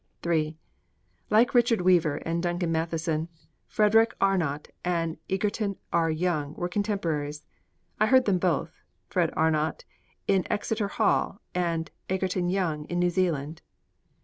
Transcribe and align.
III 0.25 0.57
Like 1.29 1.53
Richard 1.53 1.81
Weaver 1.81 2.15
and 2.25 2.41
Duncan 2.41 2.71
Matheson, 2.71 3.29
Frederick 3.67 4.15
Arnot 4.19 4.69
and 4.83 5.19
Egerton 5.29 5.75
R. 5.93 6.09
Young 6.09 6.55
were 6.55 6.67
contemporaries. 6.67 7.45
I 7.99 8.07
heard 8.07 8.25
them 8.25 8.39
both 8.39 8.81
Fred 9.09 9.29
Arnot 9.37 9.83
in 10.27 10.47
Exeter 10.51 10.87
Hall 10.87 11.39
and 11.53 11.91
Egerton 12.09 12.49
Young 12.49 12.85
in 12.85 12.97
New 12.97 13.11
Zealand. 13.11 13.61